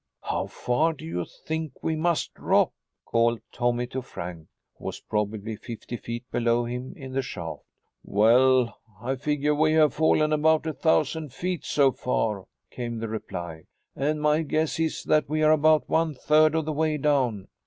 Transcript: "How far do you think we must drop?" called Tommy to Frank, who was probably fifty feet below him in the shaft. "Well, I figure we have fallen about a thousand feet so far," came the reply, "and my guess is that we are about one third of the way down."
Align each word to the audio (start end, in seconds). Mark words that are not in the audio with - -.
"How 0.23 0.47
far 0.47 0.93
do 0.93 1.05
you 1.05 1.25
think 1.25 1.73
we 1.83 1.95
must 1.95 2.33
drop?" 2.33 2.73
called 3.05 3.39
Tommy 3.51 3.85
to 3.85 4.01
Frank, 4.01 4.47
who 4.75 4.85
was 4.85 4.99
probably 4.99 5.55
fifty 5.55 5.95
feet 5.95 6.23
below 6.31 6.65
him 6.65 6.95
in 6.97 7.11
the 7.11 7.21
shaft. 7.21 7.61
"Well, 8.03 8.79
I 8.99 9.13
figure 9.15 9.53
we 9.53 9.73
have 9.73 9.93
fallen 9.93 10.33
about 10.33 10.65
a 10.65 10.73
thousand 10.73 11.31
feet 11.33 11.65
so 11.65 11.91
far," 11.91 12.47
came 12.71 12.97
the 12.97 13.09
reply, 13.09 13.65
"and 13.95 14.19
my 14.19 14.41
guess 14.41 14.79
is 14.79 15.03
that 15.03 15.29
we 15.29 15.43
are 15.43 15.51
about 15.51 15.87
one 15.87 16.15
third 16.15 16.55
of 16.55 16.65
the 16.65 16.73
way 16.73 16.97
down." 16.97 17.47